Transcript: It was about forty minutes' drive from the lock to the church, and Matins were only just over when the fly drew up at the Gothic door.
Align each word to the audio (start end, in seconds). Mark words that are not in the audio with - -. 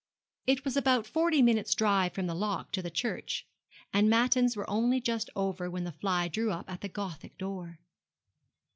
It 0.47 0.65
was 0.65 0.75
about 0.75 1.05
forty 1.05 1.43
minutes' 1.43 1.75
drive 1.75 2.13
from 2.13 2.25
the 2.25 2.33
lock 2.33 2.71
to 2.71 2.81
the 2.81 2.89
church, 2.89 3.45
and 3.93 4.09
Matins 4.09 4.55
were 4.57 4.67
only 4.67 4.99
just 4.99 5.29
over 5.35 5.69
when 5.69 5.83
the 5.83 5.91
fly 5.91 6.27
drew 6.27 6.49
up 6.51 6.67
at 6.71 6.81
the 6.81 6.89
Gothic 6.89 7.37
door. 7.37 7.77